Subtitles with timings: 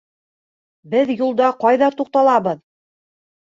[0.93, 2.69] Беҙ юлда ҡайҙа туҡталабыҙ?